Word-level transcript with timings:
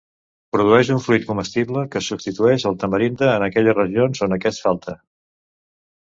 Produeix 0.55 0.87
un 0.95 1.01
fruit 1.07 1.27
comestible 1.27 1.83
que 1.97 2.01
substitueix 2.05 2.65
al 2.71 2.79
tamarinde 2.85 3.29
en 3.35 3.47
aquelles 3.49 3.79
regions 3.83 4.25
on 4.29 4.35
aquest 4.41 4.65
falta. 4.67 4.99